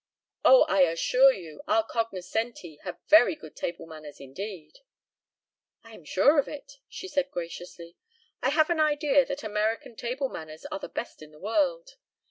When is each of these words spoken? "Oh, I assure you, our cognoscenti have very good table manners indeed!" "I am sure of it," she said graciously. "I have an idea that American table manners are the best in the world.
"Oh, 0.43 0.63
I 0.63 0.79
assure 0.79 1.31
you, 1.31 1.61
our 1.67 1.83
cognoscenti 1.83 2.77
have 2.77 2.97
very 3.07 3.35
good 3.35 3.55
table 3.55 3.85
manners 3.85 4.19
indeed!" 4.19 4.79
"I 5.83 5.93
am 5.93 6.05
sure 6.05 6.39
of 6.39 6.47
it," 6.47 6.79
she 6.89 7.07
said 7.07 7.29
graciously. 7.29 7.97
"I 8.41 8.49
have 8.49 8.71
an 8.71 8.79
idea 8.79 9.27
that 9.27 9.43
American 9.43 9.95
table 9.95 10.27
manners 10.27 10.65
are 10.71 10.79
the 10.79 10.89
best 10.89 11.21
in 11.21 11.29
the 11.29 11.39
world. 11.39 11.97